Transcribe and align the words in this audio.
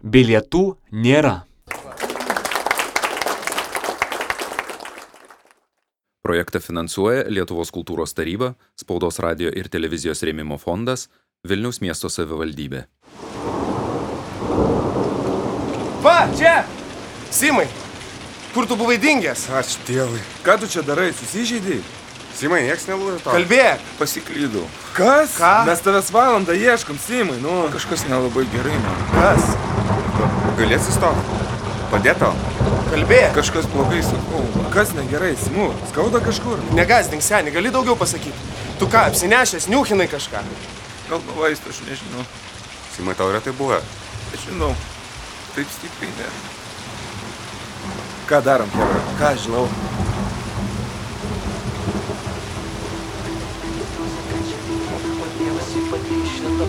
Bilietų 0.00 0.78
nėra. 0.96 1.42
Projektą 6.24 6.60
finansuoja 6.62 7.26
Lietuvos 7.28 7.68
kultūros 7.74 8.14
taryba, 8.16 8.54
Spaudos 8.80 9.18
radio 9.20 9.50
ir 9.52 9.68
televizijos 9.68 10.22
rėmimo 10.24 10.56
fondas, 10.62 11.10
Vilniaus 11.44 11.82
miesto 11.84 12.08
savivaldybė. 12.08 12.86
Va, 16.00 16.16
čia! 16.32 16.62
Simai, 17.30 17.66
kur 18.54 18.64
tu 18.64 18.78
buvai 18.80 18.96
dingęs? 19.00 19.50
Ačiū 19.52 19.84
Dievui. 19.84 20.20
Ką 20.46 20.56
tu 20.62 20.70
čia 20.70 20.84
darai, 20.86 21.10
susižeidai? 21.12 21.82
Simai, 22.40 22.62
nieks 22.64 22.88
nelūžo 22.88 23.18
tau. 23.20 23.34
Kalbėk! 23.34 23.84
Pasiklydau. 24.00 24.64
Kas? 24.96 25.36
Ką? 25.36 25.52
Mes 25.68 25.84
tavęs 25.84 26.08
valandą 26.14 26.56
ieškom, 26.56 26.96
Simai, 27.04 27.36
nu. 27.44 27.66
Kažkas 27.74 28.06
nelabai 28.08 28.46
gerai 28.54 28.80
man. 28.80 29.04
Kas? 29.12 29.69
Galėsi 30.60 30.92
stoti? 30.92 31.38
Padėt 31.88 32.18
tau? 32.20 32.34
Kalbėk! 32.90 33.30
Kažkas 33.32 33.64
blogai 33.72 34.02
sakau. 34.04 34.42
Kas 34.74 34.90
negerai, 34.92 35.30
Simu? 35.40 35.70
Skauda 35.88 36.20
kažkur? 36.20 36.60
Negąsdink, 36.76 37.24
seniai, 37.24 37.54
gali 37.54 37.72
daugiau 37.72 37.96
pasakyti. 37.96 38.36
Tu 38.76 38.88
ką, 38.92 39.06
apsinešęs, 39.08 39.70
niuchinai 39.72 40.04
kažką? 40.12 40.42
Gal 41.08 41.24
nuo 41.24 41.38
vaistų, 41.40 41.72
aš 41.72 41.80
nežinau. 41.88 42.26
Simai, 42.92 43.16
tau 43.16 43.30
yra 43.32 43.40
tai 43.40 43.54
buvę. 43.56 43.80
Aš 44.36 44.44
žinau. 44.50 44.74
Taip 45.56 45.72
stipriai 45.78 46.12
ne. 46.20 46.28
Ką 48.28 48.42
darom, 48.44 48.68
Hebra? 48.76 49.00
Ką 49.22 49.32
žinau? 49.40 49.64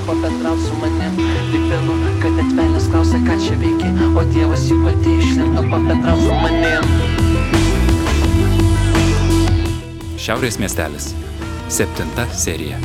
Pabendraut 0.02 0.60
su 0.66 0.74
manim 0.82 1.21
Tik 1.52 1.64
vėlu, 1.68 1.96
kad 2.24 2.38
net 2.38 2.54
velnės 2.56 2.86
klausia, 2.92 3.20
ką 3.26 3.36
čia 3.44 3.58
veiki 3.60 3.90
O 4.16 4.24
Dievas 4.32 4.64
ypatingai 4.72 5.26
išlindo 5.26 5.66
pabendraut 5.68 6.24
su 6.24 6.32
manim 6.46 6.84
Šiaurės 10.22 10.62
miestelis. 10.62 11.12
Septinta 11.72 12.28
serija. 12.38 12.78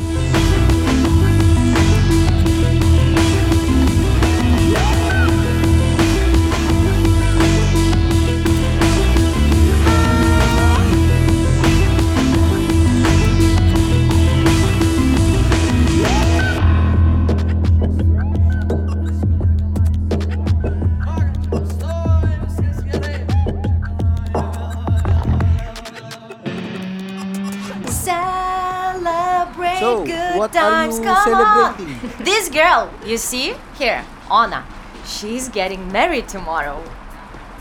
So, 29.79 30.05
good 30.05 30.35
what 30.37 30.55
are 30.55 30.69
times, 30.89 30.97
you 30.99 31.03
celebrating? 31.05 32.25
This 32.25 32.49
girl, 32.49 32.89
you 33.05 33.17
see? 33.17 33.53
Here, 33.77 34.03
Anna. 34.31 34.65
She's 35.05 35.49
getting 35.49 35.91
married 35.91 36.27
tomorrow. 36.27 36.81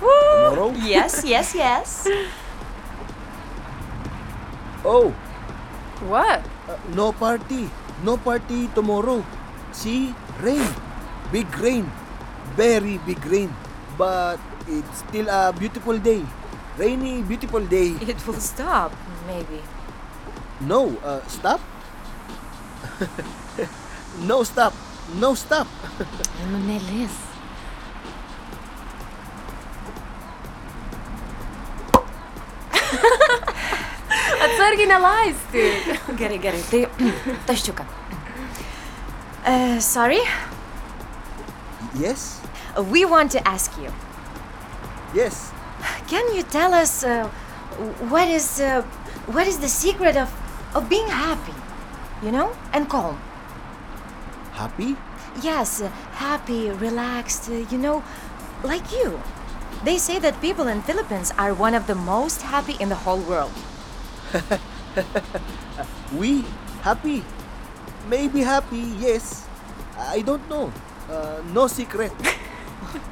Woo! 0.00 0.08
Tomorrow? 0.10 0.72
Yes, 0.82 1.24
yes, 1.24 1.54
yes. 1.54 2.08
Oh, 4.84 5.10
What? 6.06 6.44
uh, 6.68 6.76
no 6.94 7.10
party. 7.12 7.68
No 8.04 8.16
party 8.16 8.68
tomorrow. 8.74 9.24
See, 9.72 10.14
rain. 10.40 10.62
Big 11.32 11.48
rain. 11.58 11.90
Very 12.54 12.98
big 12.98 13.18
rain. 13.26 13.50
But 13.98 14.38
it's 14.68 14.98
still 15.02 15.28
a 15.28 15.52
beautiful 15.52 15.98
day. 15.98 16.22
Rainy, 16.78 17.22
beautiful 17.22 17.64
day. 17.66 17.96
It 18.04 18.20
will 18.26 18.38
stop, 18.38 18.92
maybe. 19.26 19.60
No, 20.60 20.96
uh, 21.02 21.24
stop. 21.26 21.60
No 24.30 24.42
stop. 24.44 24.72
No 25.20 25.34
stop. 25.34 25.66
Nu, 26.50 26.58
nelis. 26.66 27.14
Atsargiai 34.44 34.86
nelaisti. 34.90 35.62
Gerai, 36.18 36.38
gerai, 36.42 36.62
tai 36.70 36.82
taščiuką. 37.48 37.86
Uh, 39.46 39.78
sorry, 39.80 40.20
Yes? 41.98 42.40
we 42.92 43.04
want 43.06 43.30
to 43.32 43.40
ask 43.48 43.72
you. 43.78 43.92
Yes. 45.14 45.50
Can 46.08 46.34
you 46.34 46.42
tell 46.42 46.74
us 46.74 47.04
uh, 47.04 47.28
what 48.10 48.28
is 48.28 48.60
uh, 48.60 48.82
what 49.36 49.46
is 49.46 49.58
the 49.58 49.68
secret 49.68 50.16
of 50.16 50.28
of 50.74 50.88
being 50.88 51.06
happy, 51.08 51.54
you 52.22 52.32
know, 52.32 52.56
and 52.72 52.88
calm? 52.88 53.20
Happy? 54.52 54.96
Yes, 55.42 55.82
uh, 55.82 55.88
happy, 56.16 56.70
relaxed, 56.70 57.50
uh, 57.50 57.54
you 57.70 57.78
know, 57.78 58.02
like 58.64 58.90
you. 58.92 59.20
They 59.84 59.98
say 59.98 60.18
that 60.20 60.40
people 60.40 60.66
in 60.66 60.82
Philippines 60.82 61.32
are 61.36 61.52
one 61.52 61.74
of 61.74 61.86
the 61.86 61.94
most 61.94 62.42
happy 62.42 62.76
in 62.80 62.88
the 62.88 62.94
whole 62.96 63.20
world. 63.20 63.52
We? 66.16 66.44
Happy? 66.80 67.22
Maybe 68.08 68.40
happy, 68.40 68.96
yes. 68.98 69.46
I 69.98 70.22
don't 70.22 70.48
know. 70.48 70.72
Uh, 71.10 71.42
no 71.52 71.66
secret. 71.66 72.12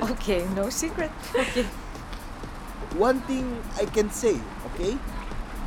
Okay, 0.00 0.46
no 0.54 0.70
secret. 0.70 1.10
Okay. 1.34 1.66
One 2.96 3.20
thing 3.22 3.60
I 3.76 3.84
can 3.84 4.08
say, 4.10 4.38
okay? 4.72 4.96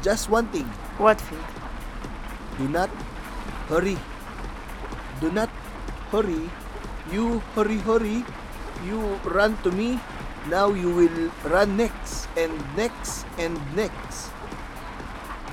Just 0.02 0.30
one 0.30 0.48
thing. 0.48 0.66
What, 0.98 1.22
Phil? 1.22 1.38
Do 2.58 2.68
not 2.69 2.90
hurry. 3.70 3.98
Do 5.22 5.32
not 5.32 5.50
hurry. 6.12 6.50
You 7.12 7.40
hurry, 7.56 7.78
hurry. 7.84 8.24
You 8.86 9.20
run 9.26 9.58
to 9.64 9.72
me. 9.72 10.00
Now 10.48 10.72
you 10.72 10.90
will 10.90 11.32
run 11.44 11.76
next 11.76 12.32
and 12.38 12.56
next 12.76 13.28
and 13.38 13.60
next. 13.76 14.32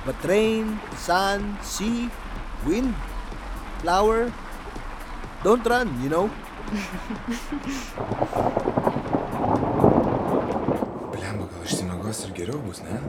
But 0.05 0.15
rain, 0.23 0.79
sun, 0.95 1.57
sea, 1.61 2.09
wind, 2.65 2.93
flower, 3.81 4.31
don't 5.43 5.65
run, 5.65 5.89
you 6.01 6.09
know. 6.09 6.29
Blemba, 11.11 11.49
gal 11.49 11.65
išsimegos 11.65 12.23
ir 12.29 12.33
geriau 12.37 12.61
bus, 12.63 12.85
ne? 12.85 13.01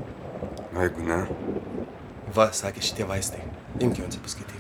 Na, 0.72 0.88
jeigu 0.88 1.04
ne. 1.06 1.22
Va, 2.32 2.50
sakė 2.56 2.80
šitie 2.82 3.06
vaistai. 3.08 3.44
Imk 3.80 4.00
juos 4.00 4.16
paskaityk. 4.24 4.55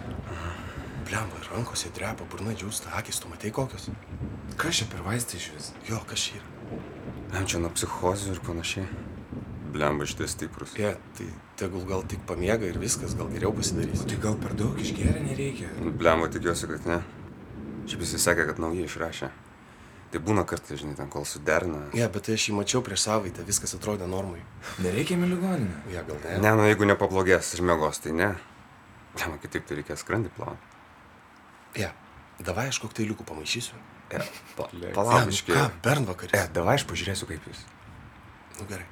Blemba, 1.06 1.38
rankose 1.52 1.92
drepa, 1.94 2.24
burna 2.26 2.50
džiūsta, 2.56 2.90
akis, 2.98 3.20
tu 3.22 3.28
matai 3.30 3.52
kokios? 3.54 3.86
Kas 4.58 4.80
čia 4.80 4.88
per 4.90 5.04
vaistai 5.06 5.38
iš 5.38 5.44
vis? 5.54 5.68
Jo, 5.86 6.00
kas 6.08 6.24
čia 6.26 6.40
yra? 6.40 6.80
Jam 7.36 7.46
čia 7.46 7.60
nuo 7.62 7.70
psichozių 7.70 8.32
ir 8.34 8.40
panašiai. 8.42 8.86
Blemba 9.76 10.08
šitie 10.08 10.26
stiprus. 10.32 10.74
Je, 10.74 10.90
tai 11.14 11.28
tegul 11.60 11.86
gal 11.86 12.02
tik 12.10 12.24
pamiega 12.26 12.66
ir 12.66 12.80
viskas, 12.82 13.14
gal 13.14 13.30
geriau 13.30 13.54
pasidarys. 13.54 14.02
O 14.02 14.10
tai 14.10 14.18
gal 14.24 14.34
per 14.42 14.56
daug 14.58 14.80
išgeria 14.82 15.22
nereikia? 15.22 15.70
Blemba 15.78 16.26
tikiuosi, 16.32 16.70
kad 16.74 16.90
ne. 16.90 17.00
Šiaip 17.86 18.02
jisai 18.02 18.22
sakė, 18.26 18.50
kad 18.50 18.62
naujai 18.66 18.90
išrašė. 18.90 19.32
Tai 20.10 20.22
būna 20.26 20.42
kartais, 20.48 20.80
žinai, 20.82 20.98
ten 20.98 21.10
kol 21.12 21.26
suderina. 21.28 21.84
Je, 21.94 22.06
bet 22.10 22.26
tai 22.26 22.34
aš 22.34 22.48
jį 22.48 22.56
mačiau 22.58 22.82
prieš 22.82 23.04
savaitę, 23.06 23.46
viskas 23.46 23.78
atrodė 23.78 24.10
normai. 24.10 24.42
Nereikia 24.82 25.18
į 25.18 25.30
ligoninę. 25.34 25.82
Je, 25.92 26.02
gal 26.08 26.22
ne? 26.24 26.38
Ne, 26.42 26.54
nu 26.58 26.66
jeigu 26.66 26.88
nepablogės 26.90 27.52
ir 27.54 27.62
mėgos, 27.66 28.02
tai 28.02 28.14
ne. 28.16 28.32
Blemba, 29.14 29.38
kitaip 29.42 29.68
tai 29.68 29.78
reikės 29.82 30.02
skrandį 30.02 30.34
plauti. 30.38 30.75
Je, 31.76 31.88
davai 32.46 32.68
aš 32.70 32.80
kokteiliukų 32.84 33.26
pamaišysiu. 33.28 33.76
E, 34.06 34.20
pa, 34.56 34.68
Je, 34.72 34.92
palauk, 34.94 35.32
iškiai. 35.32 35.56
Ką, 35.56 35.64
bernvakaris? 35.84 36.36
E, 36.36 36.44
davai 36.54 36.76
aš 36.78 36.86
pažiūrėsiu, 36.88 37.28
kaip 37.28 37.48
jūs. 37.50 37.64
Nu 38.56 38.68
gerai. 38.70 38.86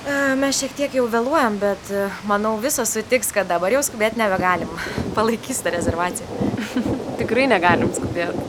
Uh, 0.00 0.32
mes 0.40 0.56
šiek 0.56 0.72
tiek 0.74 0.94
jau 0.96 1.04
vėluojam, 1.12 1.58
bet 1.60 1.90
uh, 1.92 2.20
manau 2.28 2.54
visos 2.60 2.90
sutiks, 2.90 3.30
kad 3.36 3.48
dabar 3.48 3.72
jau 3.72 3.82
skubėti 3.84 4.18
nebegalim. 4.18 4.70
Palaikys 5.16 5.60
tą 5.64 5.72
rezervaciją. 5.76 6.48
Tikrai 7.20 7.46
negalim 7.50 7.92
skubėti. 7.94 8.48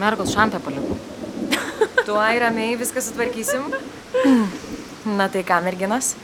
Mergos 0.00 0.32
šampę 0.34 0.60
palikau. 0.64 0.96
Tuoj 2.08 2.40
ramiai 2.42 2.78
viską 2.80 3.04
sutvarkysim. 3.04 3.68
Na 5.18 5.28
tai 5.32 5.44
ką, 5.46 5.60
merginos? 5.64 6.16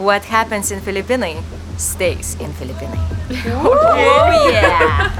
What 0.00 0.26
happens 0.26 0.72
in 0.74 0.82
Filipinai 0.82 1.36
stays 1.78 2.36
in 2.40 2.52
Filipinai. 2.54 2.98
Oh 3.64 4.50
yeah! 4.50 5.10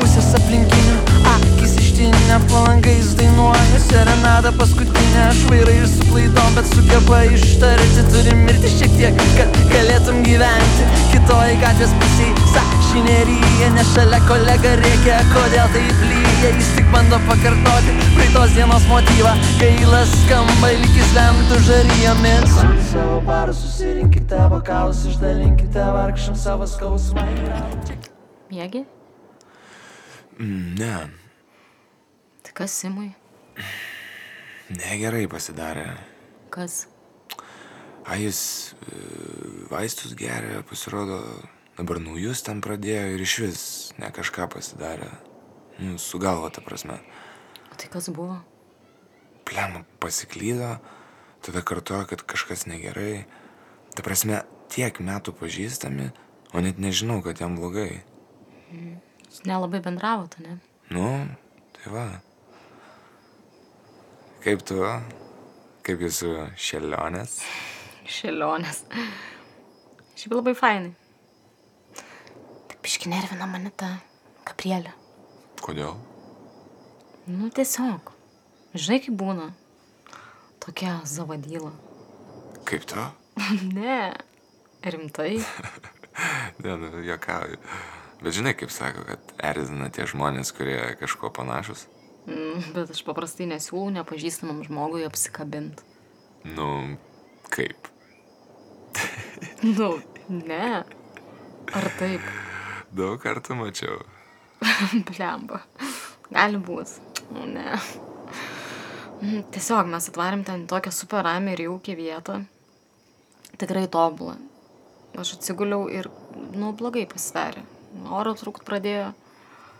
Pusės 0.00 0.30
aplinkinių 0.38 0.96
akis 1.32 1.76
ištinė 1.80 2.38
palangais 2.50 3.14
dainuoja 3.18 3.80
serenada 3.86 4.52
paskutinė 4.58 5.26
švairai 5.42 5.78
ir 5.80 5.88
su 5.90 6.06
klaidom, 6.10 6.54
bet 6.58 6.70
sugeba 6.74 7.22
ištarti, 7.30 8.06
turi 8.12 8.36
mirti 8.44 8.72
šiek 8.76 8.96
tiek, 8.98 9.24
kad 9.38 9.60
galėtum 9.72 10.22
gyventi. 10.26 10.90
Kitoji 11.14 11.60
gatvės 11.64 11.96
pusiai 12.02 12.34
sašinerija, 12.90 13.70
nes 13.74 13.86
šalia 13.94 14.18
kolega 14.26 14.70
reikia, 14.80 15.18
kodėl 15.30 15.68
taip 15.70 16.00
lyja, 16.10 16.48
jis 16.56 16.70
tik 16.74 16.86
bando 16.90 17.18
pakartoti 17.28 17.92
praeitos 18.16 18.54
dienos 18.56 18.86
motyvą, 18.90 19.34
gailas 19.60 20.10
skamba 20.24 20.70
lygis 20.74 21.12
lemtų 21.14 21.58
žarijomis. 21.68 22.56
Savo 22.90 23.20
barą 23.28 23.54
susirinkite 23.54 24.40
vokalus, 24.50 25.04
išdalinkite 25.06 25.84
vargšams 25.94 26.42
savo 26.42 26.66
skausmą. 26.66 27.22
Mėgi? 28.50 28.82
Mm, 30.40 30.74
ne, 30.80 30.96
Tai 32.42 32.56
kas 32.58 32.74
Simui? 32.74 33.12
negerai 34.82 35.28
pasidarė. 35.30 35.86
Kas? 36.50 36.88
A 38.02 38.18
jis 38.18 38.42
e, 38.82 38.98
vaistus 39.70 40.16
geria, 40.18 40.64
pasirodo, 40.66 41.20
dabar 41.80 42.00
naujus 42.02 42.44
ten 42.44 42.60
pradėjo 42.60 43.14
ir 43.14 43.24
iš 43.24 43.34
vis 43.40 43.62
ne 44.00 44.10
kažką 44.12 44.50
pasidarė. 44.52 45.08
Nu, 45.80 45.96
su 45.96 46.20
galva, 46.20 46.50
ta 46.52 46.60
prasme. 46.60 46.98
O 47.72 47.78
tai 47.80 47.88
kas 47.88 48.10
buvo? 48.12 48.36
Plema 49.48 49.80
pasiklydo, 50.02 50.74
tada 51.40 51.62
kartoja, 51.64 52.04
kad 52.10 52.26
kažkas 52.28 52.66
negerai. 52.68 53.24
Ta 53.96 54.04
prasme, 54.04 54.42
tiek 54.70 55.00
metų 55.00 55.32
pažįstami, 55.40 56.10
o 56.52 56.60
net 56.60 56.78
nežinau, 56.82 57.22
kad 57.24 57.40
jam 57.40 57.56
blogai. 57.56 58.02
Jūs 58.70 59.40
nelabai 59.48 59.80
bendravote, 59.82 60.44
ne? 60.44 60.58
Nu, 60.92 61.08
tai 61.78 61.94
va. 61.96 62.06
Kaip 64.44 64.62
tu, 64.68 64.84
kaip 65.86 66.04
jūsų 66.04 66.36
šelionės? 66.60 67.40
Šėlionės. 68.10 68.84
Šiaip 70.20 70.36
labai 70.36 70.52
fainai. 70.58 70.99
Taip 72.80 72.88
iški 72.88 73.10
nervina 73.12 73.44
mane 73.44 73.68
ta 73.76 73.90
Gabrielė. 74.48 74.94
Kodėl? 75.60 75.98
Nu 77.28 77.50
tiesiog. 77.52 78.08
Žinai, 78.72 78.96
kaip 79.04 79.18
būna. 79.20 79.50
Tokia 80.64 80.94
zavadyla. 81.04 81.74
Kaip 82.64 82.88
tu? 82.88 83.04
ne. 83.76 84.16
Rimtai. 84.80 85.34
Ne, 86.64 86.74
nu, 86.76 86.88
jokauju. 87.04 87.60
Bet 88.20 88.34
žinai, 88.36 88.56
kaip 88.58 88.72
sako, 88.72 89.04
kad 89.08 89.30
erzina 89.52 89.86
tie 89.92 90.04
žmonės, 90.08 90.50
kurie 90.56 90.80
kažkuo 91.00 91.30
panašus? 91.36 91.86
Mm, 92.26 92.72
Bet 92.74 92.92
aš 92.96 93.04
paprastai 93.06 93.46
nesiūlau 93.48 93.92
nepažįstamam 93.94 94.64
žmogui 94.66 95.06
apsikabinti. 95.06 95.84
Nu, 96.56 96.98
kaip? 97.52 97.88
Nu, 99.64 99.94
ne. 100.28 100.80
Ar 101.76 101.92
taip? 102.00 102.24
Daug 102.90 103.20
kartų 103.22 103.54
mačiau. 103.54 104.00
Blemba. 105.08 105.60
Gali 106.30 106.58
būti. 106.58 107.02
Nu, 107.30 107.44
ne. 107.46 107.76
Mm, 109.20 109.44
Tiesiog 109.54 109.90
mes 109.92 110.08
atvarėm 110.10 110.42
ten 110.46 110.64
tokią 110.70 110.90
super 110.94 111.22
ramią 111.26 111.54
ir 111.54 111.62
jaukę 111.68 111.94
vietą. 111.98 112.40
Tikrai 113.60 113.84
tobulą. 113.92 114.34
Aš 115.18 115.36
atsiguliau 115.36 115.86
ir, 115.92 116.08
nu, 116.54 116.72
blogai 116.74 117.04
pasidarė. 117.10 117.62
Oro 118.10 118.32
trūkt 118.38 118.66
pradėjo. 118.66 119.10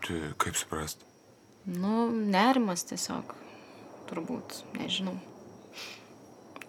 Tai 0.07 0.19
kaip 0.43 0.59
suprast? 0.59 1.03
Nu, 1.67 2.09
nerimas 2.11 2.87
tiesiog. 2.89 3.35
Turbūt, 4.11 4.63
nežinau. 4.79 5.17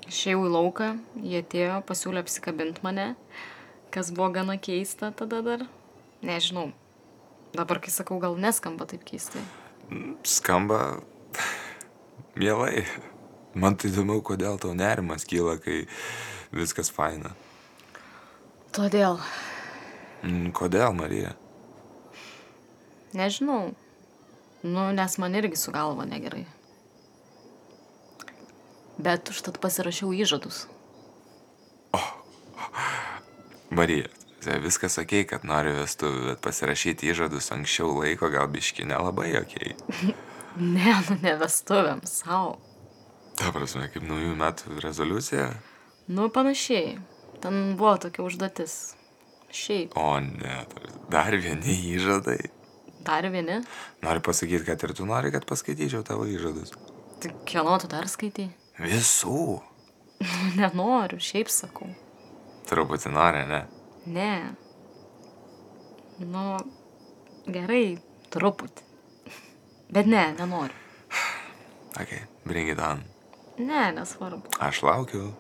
Išėjau 0.10 0.48
į 0.48 0.52
lauką, 0.56 0.90
jie 1.22 1.42
atėjo, 1.42 1.78
pasiūlė 1.88 2.26
apsikabinti 2.26 2.84
mane, 2.86 3.08
kas 3.94 4.10
buvo 4.14 4.32
gana 4.36 4.58
keista 4.58 5.14
tada 5.18 5.40
dar. 5.46 5.68
Nežinau. 6.22 6.72
Dabar, 7.54 7.80
kai 7.84 7.92
sakau, 7.92 8.20
gal 8.22 8.36
neskamba 8.40 8.86
taip 8.88 9.04
keistai. 9.08 9.42
Skamba 10.24 11.02
mielai. 12.40 12.86
Man 13.54 13.76
tai 13.76 13.90
įdomu, 13.92 14.22
kodėl 14.24 14.56
tau 14.62 14.72
nerimas 14.78 15.26
kyla, 15.28 15.58
kai 15.60 15.82
viskas 16.56 16.92
faina. 16.94 17.34
Todėl, 18.72 19.20
Mm, 20.22 20.52
Kodėl, 20.54 20.94
Marija? 20.94 21.32
nežinau. 23.18 23.74
Nu, 24.62 24.92
nes 24.94 25.18
man 25.18 25.34
irgi 25.34 25.58
su 25.58 25.72
galva 25.74 26.06
negerai. 26.06 26.46
Bet 29.02 29.32
užtat 29.34 29.58
pasirašiau 29.58 30.14
įžadus. 30.14 30.68
Marija, 33.72 34.08
tai 34.08 34.21
viską 34.46 34.90
sakei, 34.90 35.26
kad 35.30 35.46
nori 35.48 35.74
vestuvių, 35.76 36.32
bet 36.32 36.42
pasirašyti 36.46 37.12
įžadus 37.14 37.52
anksčiau 37.54 37.94
laiko 38.00 38.32
gal 38.34 38.50
biški 38.52 38.88
nelabai 38.90 39.32
jokiai. 39.36 39.78
Ne, 40.60 40.92
nu, 41.08 41.16
ne 41.24 41.32
vestuvėm, 41.40 42.02
savo. 42.04 42.58
Ta 43.40 43.54
prasme, 43.56 43.86
kaip 43.94 44.04
naujų 44.04 44.34
metų 44.36 44.82
rezoliucija? 44.84 45.46
Nu, 46.12 46.26
panašiai. 46.28 46.98
Ten 47.40 47.78
buvo 47.80 47.94
tokia 48.04 48.26
užduotis. 48.26 48.74
Šiaip. 49.56 49.96
O 49.96 50.20
ne, 50.20 50.58
dar 51.12 51.36
vieni 51.40 51.78
įžadai. 51.96 52.38
Dar 53.08 53.26
vieni. 53.32 53.62
Noriu 54.04 54.24
pasakyti, 54.28 54.66
kad 54.68 54.84
ir 54.84 54.94
tu 54.98 55.08
nori, 55.08 55.32
kad 55.34 55.48
paskaityčiau 55.48 56.04
tavo 56.08 56.28
įžadus. 56.30 56.76
Tai 57.24 57.32
kieno 57.48 57.80
tu 57.82 57.90
dar 57.92 58.12
skaitai? 58.12 58.50
Visų. 58.82 59.62
Nenoriu, 60.60 61.20
šiaip 61.24 61.50
sakau. 61.52 61.90
Truputį 62.70 63.12
nori, 63.16 63.48
ne? 63.50 63.66
Ne. 64.06 64.56
Nu, 66.22 66.58
gerai, 67.50 67.98
truputį. 68.34 68.88
Bet 69.92 70.08
ne, 70.08 70.24
nenoriu. 70.38 70.78
Ok, 72.00 72.12
bring 72.48 72.70
it 72.72 72.80
on. 72.80 73.02
Ne, 73.60 73.90
nesvarbu. 73.96 74.54
Aš 74.64 74.82
laukiu. 74.88 75.32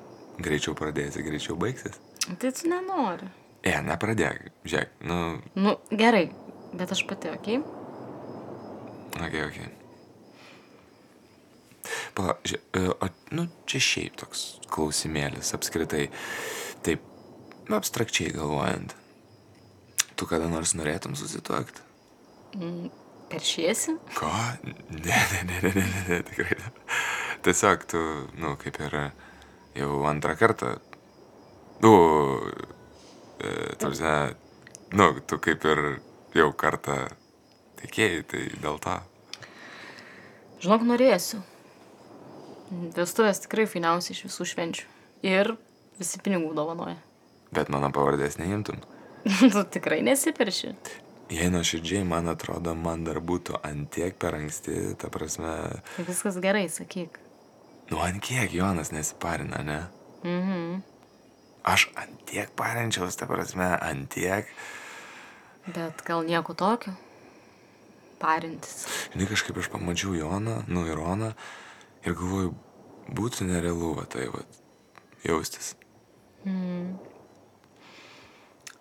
Greičiau 0.41 0.73
pradėsi, 0.75 1.21
greičiau 1.23 1.55
baigsis. 1.59 1.95
Tai 2.41 2.51
tu 2.55 2.69
nenori. 2.69 3.27
E, 3.63 3.75
nepradėk. 3.85 4.49
Žiūrėk, 4.65 4.95
nu, 5.05 5.17
Nu, 5.55 5.75
gerai, 5.91 6.25
bet 6.73 6.91
aš 6.95 7.03
pati, 7.09 7.29
okei? 7.31 7.59
ok, 9.21 9.35
ok. 9.45 9.59
Pala, 12.17 12.35
žiūrėk, 12.43 12.65
e, 12.75 12.83
o, 13.05 13.09
nu, 13.37 13.45
čia 13.69 13.79
šiaip 13.85 14.17
toks 14.21 14.43
klausimėlis 14.73 15.53
apskritai. 15.55 16.07
Taip, 16.85 17.06
nu, 17.71 17.78
abstrakčiai 17.80 18.33
galvojant. 18.35 18.95
Tu 20.19 20.28
kada 20.28 20.49
nors 20.51 20.75
norėtum 20.75 21.16
susituokti? 21.16 21.85
Peršiesi? 23.31 23.95
Ko? 24.18 24.30
Ne, 24.92 25.19
ne, 25.31 25.44
ne, 25.47 25.59
ne, 25.63 25.71
ne, 25.71 25.83
ne, 25.87 26.01
ne 26.09 26.18
tikrai 26.28 26.57
ne. 26.59 26.71
Tiesiog 27.45 27.85
tu, 27.87 28.01
nu, 28.37 28.57
kaip 28.59 28.75
ir 28.83 28.97
jau 29.80 30.01
antrą 30.09 30.35
kartą. 30.35 30.73
Nu, 31.81 31.92
e, 33.40 33.54
tarsi, 33.80 34.11
nu, 34.92 35.07
tu 35.23 35.40
kaip 35.40 35.63
ir 35.71 35.81
jau 36.35 36.49
kartą 36.51 36.97
tikėjai, 37.80 38.25
tai 38.28 38.44
dėl 38.59 38.81
to. 38.83 38.97
Žinok, 40.61 40.83
norėsiu. 40.92 41.40
Vestuvės 42.99 43.42
tikrai 43.47 43.66
fainiausia 43.68 44.11
iš 44.13 44.25
visų 44.28 44.51
švenčių. 44.51 44.92
Ir 45.31 45.56
visi 45.97 46.19
pinigų 46.23 46.51
dovanoja. 46.57 46.99
Bet 47.51 47.69
mano 47.73 47.89
pavardės 47.91 48.37
neimtum. 48.39 48.79
tu 49.53 49.63
tikrai 49.75 50.01
nesiperši. 50.05 50.73
Jei 51.31 51.47
nuoširdžiai, 51.51 52.03
man 52.07 52.27
atrodo, 52.27 52.73
man 52.75 53.05
dar 53.07 53.21
būtų 53.23 53.61
antiek 53.63 54.17
per 54.19 54.35
anksti, 54.35 54.95
ta 54.99 55.07
prasme, 55.13 55.51
viskas 56.03 56.39
gerai, 56.43 56.65
sakyk. 56.71 57.19
nu 57.91 58.01
ant 58.03 58.19
kiek 58.23 58.51
Jonas 58.51 58.91
nesiparina, 58.91 59.61
ne? 59.63 59.77
Mhm. 60.27 60.81
Aš 61.63 61.87
antiek 61.95 62.49
parinčiaus, 62.57 63.15
ta 63.15 63.27
prasme, 63.29 63.69
antiek. 63.79 64.49
Bet 65.67 66.01
gal 66.07 66.25
nieko 66.25 66.55
tokio? 66.57 66.95
Parintis. 68.21 68.87
Žinai, 69.13 69.27
kažkaip 69.29 69.57
aš 69.61 69.69
pamačiau 69.73 70.15
Joną, 70.17 70.63
nu 70.67 70.83
ir 70.89 70.97
Roną 70.97 71.31
ir 72.05 72.17
galvoju, 72.17 72.51
būtų 73.13 73.47
nerealu, 73.49 73.93
va 73.97 74.05
tai, 74.09 74.27
va, 74.33 74.43
jaustis. 75.25 75.75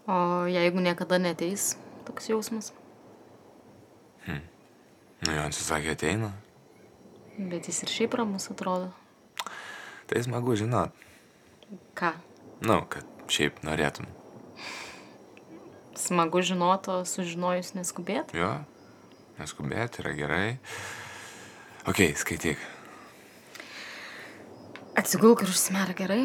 O 0.08 0.46
jeigu 0.48 0.80
niekada 0.80 1.18
neteis 1.20 1.74
toks 2.06 2.30
jausmas? 2.30 2.72
Nu, 5.20 5.34
Jonas 5.36 5.60
sakė, 5.60 5.92
ateina. 5.92 6.30
Bet 7.36 7.68
jis 7.68 7.82
ir 7.84 7.92
šiaip 7.92 8.14
ramus 8.16 8.48
atrodo. 8.52 8.88
Tai 10.08 10.22
smagu 10.24 10.54
žinot. 10.56 10.94
Ką? 11.98 12.14
Nu, 12.64 12.80
kad 12.88 13.04
šiaip 13.30 13.60
norėtum. 13.66 14.08
Smagu 16.00 16.40
žinoto, 16.40 17.02
sužinojus 17.04 17.74
neskubėt? 17.76 18.32
Jo, 18.36 18.54
neskubėti 19.36 20.00
yra 20.00 20.14
gerai. 20.16 20.46
Ok, 21.88 22.00
skaityk. 22.16 22.64
Atsigulk 25.00 25.44
ir 25.44 25.52
užsimerk 25.52 26.00
gerai. 26.00 26.24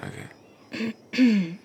Ok. 0.00 0.16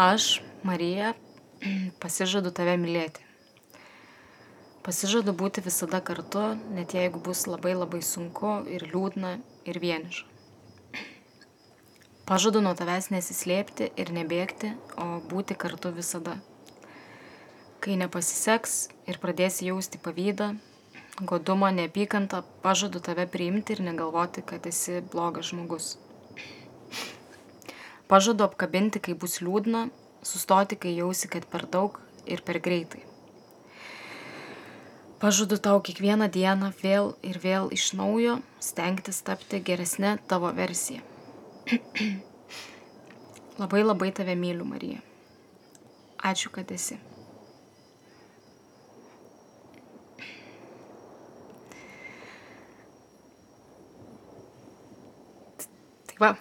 Aš, 0.00 0.40
Marija, 0.62 1.10
pasižadu 2.02 2.48
tave 2.56 2.72
mylėti. 2.80 3.20
Pasižadu 4.80 5.34
būti 5.36 5.60
visada 5.60 6.00
kartu, 6.00 6.44
net 6.72 6.94
jeigu 6.96 7.20
bus 7.20 7.42
labai 7.44 7.74
labai 7.76 8.00
sunku 8.00 8.54
ir 8.72 8.86
liūdna 8.94 9.34
ir 9.68 9.80
vieniša. 9.84 10.24
Pažadu 12.24 12.64
nuo 12.64 12.72
tavęs 12.80 13.10
nesislėpti 13.12 13.90
ir 14.00 14.16
nebėgti, 14.16 14.72
o 14.96 15.20
būti 15.34 15.58
kartu 15.66 15.92
visada. 15.92 16.38
Kai 17.84 18.00
nepasiseks 18.00 18.80
ir 19.04 19.20
pradėsi 19.20 19.68
jausti 19.68 20.00
pavydą, 20.00 20.54
godumą, 21.20 21.74
neapykantą, 21.76 22.40
pažadu 22.64 23.04
tave 23.04 23.28
priimti 23.28 23.76
ir 23.76 23.84
negalvoti, 23.92 24.48
kad 24.48 24.64
esi 24.64 25.02
blogas 25.12 25.52
žmogus. 25.52 25.98
Pažadu 28.10 28.42
apkabinti, 28.42 28.98
kai 28.98 29.14
bus 29.14 29.38
liūdna, 29.38 29.84
sustoti, 30.26 30.74
kai 30.76 30.96
jausi, 30.96 31.28
kad 31.30 31.46
per 31.52 31.68
daug 31.70 32.00
ir 32.26 32.42
per 32.42 32.58
greitai. 32.58 33.04
Pažadu 35.20 35.60
tau 35.62 35.78
kiekvieną 35.84 36.26
dieną 36.32 36.72
vėl 36.80 37.12
ir 37.22 37.38
vėl 37.38 37.68
iš 37.76 37.92
naujo 37.94 38.38
stengtis 38.58 39.20
tapti 39.22 39.60
geresnė 39.62 40.16
tavo 40.26 40.50
versija. 40.56 41.04
labai 43.60 43.84
labai 43.84 44.10
tave 44.16 44.34
myliu, 44.34 44.64
Marija. 44.64 45.04
Ačiū, 46.24 46.50
kad 46.52 46.72
esi. 46.72 46.96
Tai 56.08 56.16
va, 56.20 56.34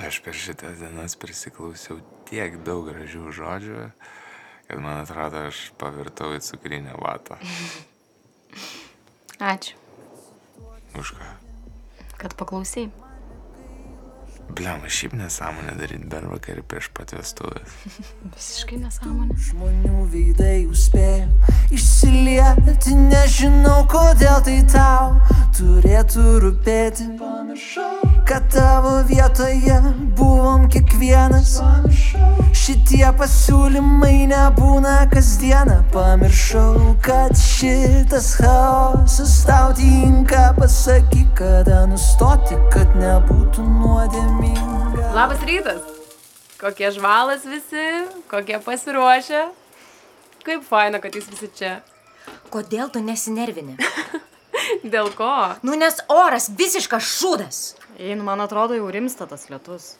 Aš 0.00 0.22
per 0.24 0.32
šitas 0.32 0.78
dienas 0.80 1.18
prisiklausiau 1.20 1.98
tiek 2.30 2.54
daug 2.64 2.86
gražių 2.88 3.28
žodžių, 3.36 3.82
kad 4.68 4.80
man 4.80 5.02
atrodo, 5.02 5.42
aš 5.50 5.66
pavirtau 5.76 6.30
į 6.32 6.40
cukrinę 6.46 6.94
vatą. 6.96 7.36
ačiū, 9.52 9.76
Už 10.96 11.12
ką? 11.18 11.28
kad 12.22 12.34
paklausai. 12.38 12.88
Bliam, 14.52 14.82
šiaip 14.88 15.14
nesąmonę 15.16 15.72
daryti 15.78 16.08
per 16.12 16.26
vakarį 16.28 16.62
prieš 16.68 16.90
pat 16.92 17.12
vestuvės. 17.16 17.76
Visiškai 18.36 18.80
nesąmonė. 18.82 19.36
Žmonių 19.48 20.02
veidai 20.12 20.66
užspėjo 20.68 21.28
išsilieti, 21.72 22.96
nežinau 23.08 23.80
kodėl 23.92 24.42
tai 24.44 24.58
tau 24.72 25.16
turėtų 25.56 26.26
rūpėti. 26.44 27.08
Pamiršau, 27.20 28.11
kad 28.32 28.52
tavo 28.52 29.02
vietoje 29.08 29.82
buvom 30.16 30.62
kiekvienas. 30.72 31.58
Šitie 32.56 33.04
pasiūlymai 33.18 34.24
nebūna 34.30 34.94
kasdieną. 35.12 35.74
Pamiršau, 35.92 36.94
kad 37.04 37.36
šitas 37.36 38.30
chaosas 38.38 39.34
tau 39.44 39.74
tinka. 39.76 40.46
Pasakyk, 40.56 41.34
kada 41.42 41.82
nustoti, 41.90 42.56
kad 42.72 42.96
nebūtų 42.96 43.66
nuodėminga. 43.68 45.10
Labas 45.12 45.44
rytas. 45.44 45.84
Kokie 46.62 46.88
žvalas 46.96 47.44
visi, 47.44 47.86
kokie 48.32 48.62
pasiruošę. 48.64 49.44
Kaip 50.48 50.64
faina, 50.72 51.04
kad 51.04 51.12
jūs 51.12 51.28
visi 51.34 51.52
čia. 51.60 51.76
Kodėl 52.48 52.88
tu 52.88 53.04
nesinervini? 53.04 53.76
Dėl 54.96 55.12
ko? 55.20 55.32
Nu, 55.66 55.76
nes 55.76 56.00
oras 56.08 56.48
visiškas 56.56 57.12
šūdas. 57.20 57.64
Ei, 57.98 58.14
nu 58.16 58.24
man 58.24 58.40
atrodo, 58.40 58.76
jau 58.78 58.88
rimsta 58.92 59.26
tas 59.28 59.48
lietus. 59.50 59.94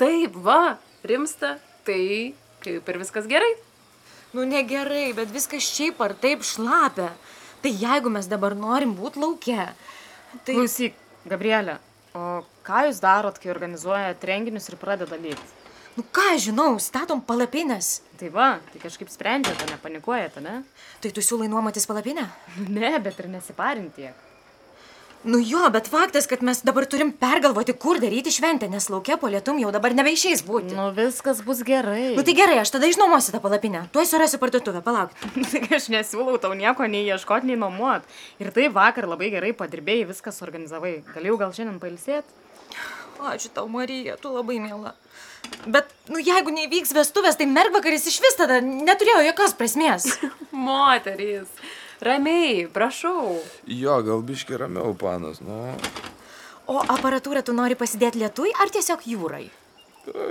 Taip, 0.00 0.34
va, 0.42 0.76
rimsta. 1.06 1.56
Tai 1.86 2.02
kaip 2.64 2.88
ir 2.90 2.98
viskas 2.98 3.28
gerai. 3.30 3.52
Nu, 4.34 4.44
negerai, 4.44 5.12
bet 5.16 5.30
viskas 5.32 5.66
šiaip 5.70 6.00
ar 6.02 6.16
taip 6.18 6.42
šlapia. 6.44 7.12
Tai 7.62 7.72
jeigu 7.72 8.10
mes 8.12 8.26
dabar 8.28 8.56
norim 8.58 8.92
būti 8.98 9.22
laukia, 9.22 9.70
tai... 10.44 10.56
Klausyk, 10.58 10.96
Gabrielė, 11.26 11.78
o 12.14 12.42
ką 12.66 12.82
jūs 12.88 13.00
darot, 13.02 13.38
kai 13.40 13.50
organizuojat 13.54 14.26
renginius 14.28 14.68
ir 14.70 14.76
pradeda 14.80 15.18
lygti? 15.18 15.54
Nu, 15.96 16.04
ką 16.12 16.34
žinau, 16.42 16.74
statom 16.82 17.22
palapinės. 17.24 18.02
Tai 18.20 18.28
va, 18.34 18.50
tai 18.72 18.82
kažkaip 18.82 19.08
sprendžiate, 19.08 19.70
nepanikuojate, 19.70 20.42
ne? 20.44 20.58
Tai 21.00 21.12
tu 21.16 21.24
siūlai 21.24 21.48
nuomotis 21.52 21.88
palapinę? 21.88 22.28
Ne, 22.76 22.92
bet 23.00 23.22
ir 23.22 23.30
nesiparinti 23.32 24.02
tiek. 24.02 24.25
Nu 25.26 25.40
jo, 25.42 25.64
bet 25.74 25.88
faktas, 25.90 26.28
kad 26.30 26.42
mes 26.46 26.60
dabar 26.62 26.86
turim 26.86 27.10
pergalvoti, 27.10 27.74
kur 27.82 27.98
daryti 27.98 28.30
šventę, 28.30 28.68
nes 28.70 28.86
laukia 28.92 29.16
po 29.18 29.26
lietum 29.32 29.58
jau 29.58 29.72
dabar 29.74 29.94
nebeišeis 29.98 30.44
būti. 30.46 30.76
Nu, 30.76 30.92
viskas 30.94 31.40
bus 31.42 31.64
gerai. 31.66 32.12
Nu 32.14 32.22
tai 32.26 32.36
gerai, 32.38 32.60
aš 32.62 32.70
tada 32.76 32.86
išnuomosiu 32.86 33.34
tą 33.34 33.40
palapinę. 33.42 33.88
Tuoj 33.94 34.06
surasiu 34.06 34.38
parduotuvę, 34.38 34.84
palauk. 34.86 35.16
Tik 35.52 35.66
aš 35.80 35.88
nesiūlau 35.90 36.38
tau 36.42 36.54
nieko 36.54 36.86
nei 36.86 37.08
ieškoti, 37.10 37.50
nei 37.50 37.58
nuomot. 37.58 38.06
Ir 38.38 38.52
tai 38.54 38.68
vakar 38.70 39.08
labai 39.10 39.32
gerai 39.34 39.50
padirbėjai, 39.56 40.06
viskas 40.12 40.38
organizavai. 40.46 41.00
Galėjau 41.10 41.40
gal 41.42 41.56
šiandien 41.58 41.80
pailsėti? 41.82 42.46
Ačiū 43.26 43.50
tau, 43.56 43.66
Marija, 43.72 44.14
tu 44.20 44.30
labai 44.30 44.60
mėla. 44.62 44.92
Bet, 45.66 45.90
nu 46.12 46.22
jeigu 46.22 46.54
neįvyks 46.54 46.94
vestuvės, 46.94 47.38
tai 47.38 47.48
mergvakaris 47.50 48.06
iš 48.10 48.20
vis 48.22 48.38
tada 48.38 48.60
neturėjo 48.62 49.24
jokios 49.30 49.56
prasmės. 49.58 50.06
Moterys. 50.68 51.50
Ramiai, 52.00 52.66
prašau. 52.72 53.38
Jo, 53.66 54.00
gal 54.04 54.20
biški 54.26 54.58
ramiau, 54.60 54.92
panas, 54.98 55.40
nu. 55.40 55.72
O 56.68 56.82
aparatūrą 56.82 57.40
tu 57.46 57.54
nori 57.56 57.78
pasidėti 57.78 58.20
lietui 58.20 58.52
ar 58.60 58.72
tiesiog 58.74 59.06
jūrai? 59.06 59.46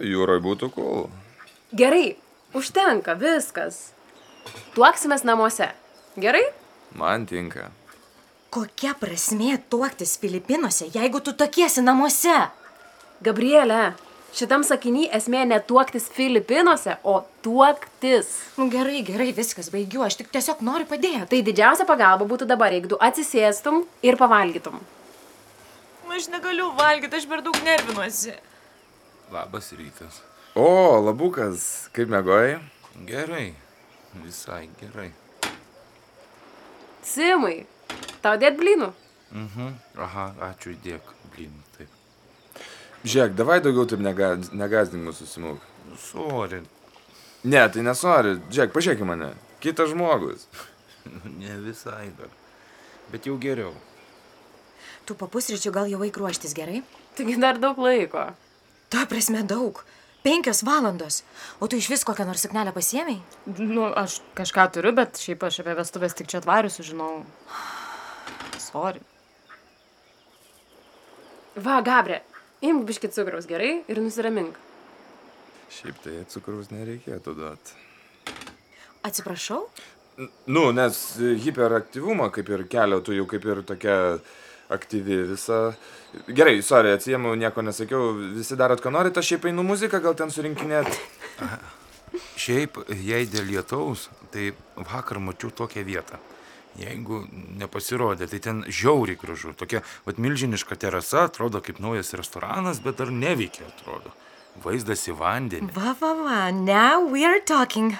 Jūrai 0.06 0.38
būtų 0.44 0.70
kol. 0.76 1.08
Gerai, 1.76 2.18
užtenka, 2.54 3.16
viskas. 3.18 3.96
Tuoksimės 4.76 5.26
namuose. 5.26 5.72
Gerai? 6.22 6.44
Man 6.96 7.26
tinka. 7.26 7.72
Kokia 8.54 8.94
prasmė 9.00 9.58
tuoktis 9.72 10.16
Filipinuose, 10.22 10.92
jeigu 10.94 11.20
tu 11.20 11.34
tokiesi 11.36 11.82
namuose? 11.84 12.36
Gabrielė, 13.26 13.96
šitam 14.36 14.64
sakiny 14.68 15.08
esmė 15.16 15.46
ne 15.50 15.60
tuoktis 15.64 16.08
Filipinuose, 16.14 16.98
o 17.04 17.22
tuoktis. 17.46 18.32
Nu 18.60 18.68
gerai, 18.74 19.02
gerai, 19.08 19.32
viskas 19.36 19.72
baigiu, 19.74 20.04
aš 20.06 20.20
tik 20.22 20.32
tiesiog 20.34 20.64
noriu 20.66 20.88
padėti. 20.90 21.28
Tai 21.32 21.42
didžiausia 21.50 21.88
pagalba 21.90 22.28
būtų 22.30 22.48
dabar, 22.50 22.76
jeigu 22.76 22.94
tu 22.94 23.00
atsisėstum 23.02 23.84
ir 24.06 24.20
pavalgytum. 24.20 24.80
Aš 26.16 26.30
negaliu 26.32 26.70
valgyti, 26.78 27.18
aš 27.20 27.26
per 27.28 27.42
daug 27.44 27.58
nervinuosi. 27.66 28.38
Labas 29.34 29.72
rytas. 29.76 30.22
O, 30.56 30.68
labukas, 31.04 31.90
kaip 31.92 32.08
mėgoji? 32.14 32.60
Gerai. 33.10 33.50
Visai 34.24 34.70
gerai. 34.80 35.10
Simai, 37.04 37.66
tau 38.24 38.38
dėt 38.40 38.56
blynų. 38.62 38.94
Mhm. 39.36 39.76
Aha, 40.08 40.30
ačiū 40.54 40.72
įdėk. 40.78 41.12
Blin, 41.36 41.52
taip. 41.52 41.65
Žiūrėk, 43.06 43.36
davai 43.38 43.60
daugiau 43.62 43.86
taip 43.90 44.02
negaz, 44.02 44.50
negazdink 44.50 45.06
mūsų 45.06 45.28
simuk. 45.30 45.66
Sorry. 46.02 46.64
Ne, 47.46 47.62
tai 47.70 47.84
nesori. 47.86 48.40
Žiūrėk, 48.50 48.72
pažiūrėk 48.74 49.04
į 49.06 49.10
mane. 49.12 49.34
Kitas 49.64 49.92
žmogus. 49.94 50.48
Ne 51.38 51.60
visai 51.62 52.08
dar. 52.18 52.32
Bet 53.12 53.28
jau 53.30 53.36
geriau. 53.38 53.76
Tu 55.06 55.14
po 55.14 55.28
pusryčių 55.30 55.70
gal 55.76 55.92
jau 55.92 56.00
eik 56.02 56.18
ruoštis 56.18 56.56
gerai? 56.58 56.80
Taigi 57.14 57.36
dar 57.38 57.60
daug 57.62 57.78
laiko. 57.78 58.24
Ta 58.90 59.04
prasme 59.06 59.44
daug. 59.46 59.84
Penkios 60.26 60.64
valandos. 60.66 61.20
O 61.62 61.70
tu 61.70 61.78
iš 61.78 61.92
vis 61.94 62.02
kokią 62.08 62.26
nors 62.26 62.42
suknelę 62.42 62.74
pasiemiai? 62.74 63.20
Nu, 63.46 63.86
aš 63.94 64.18
kažką 64.34 64.66
turiu, 64.74 64.96
bet 64.98 65.22
šiaip 65.22 65.46
aš 65.46 65.60
apie 65.62 65.76
vestuvės 65.78 66.18
tik 66.18 66.32
čia 66.32 66.42
atvarius 66.42 66.80
sužinau. 66.80 67.22
Sorry. 68.72 69.06
Va, 71.56 71.78
Gabrė, 71.86 72.24
imk 72.62 72.86
biškit 72.88 73.16
cukraus 73.16 73.50
gerai 73.50 73.82
ir 73.88 74.00
nusiramink. 74.04 74.56
Šiaip 75.76 76.00
tai 76.04 76.22
cukraus 76.32 76.72
nereikėtų 76.72 77.36
duoti. 77.36 77.76
Atsiprašau? 79.06 79.66
Nu, 80.48 80.70
nes 80.72 80.98
hiperaktyvumą 81.20 82.30
kaip 82.34 82.50
ir 82.54 82.64
kelia, 82.72 83.02
tu 83.04 83.16
jau 83.16 83.26
kaip 83.30 83.46
ir 83.46 83.62
tokia 83.68 83.98
aktyvi 84.72 85.18
visa. 85.32 85.60
Gerai, 86.32 86.62
sorry, 86.64 86.94
atsijėmiau, 86.96 87.36
nieko 87.38 87.66
nesakiau. 87.66 88.14
Visi 88.38 88.58
darot, 88.58 88.82
ką 88.82 88.94
norit, 88.96 89.18
aš 89.18 89.34
šiaip 89.34 89.50
einu 89.52 89.66
muziką, 89.68 90.00
gal 90.02 90.16
ten 90.18 90.32
surinkinėt. 90.34 90.90
Šiaip, 92.40 92.80
jei 93.04 93.28
dėl 93.28 93.52
lietaus, 93.52 94.08
tai 94.32 94.54
vakar 94.78 95.20
mačiau 95.20 95.52
tokią 95.52 95.84
vietą. 95.86 96.22
Jeigu 96.76 97.22
nepasirodė, 97.62 98.28
tai 98.28 98.40
ten 98.44 98.64
žiauriai 98.68 99.16
gražu. 99.20 99.54
Tokia 99.56 99.80
vat, 100.06 100.18
milžiniška 100.20 100.76
terasa, 100.76 101.26
atrodo 101.30 101.62
kaip 101.64 101.80
naujas 101.80 102.12
restoranas, 102.20 102.82
bet 102.84 103.00
dar 103.00 103.14
neveikia, 103.16 103.70
atrodo. 103.72 104.12
vaizdas 104.64 105.02
į 105.10 105.16
vandenį. 105.20 105.72
Va, 105.76 105.94
va, 106.00 106.14
va, 106.16 106.40
now 106.52 107.04
we 107.04 107.26
are 107.28 107.42
talking. 107.44 107.96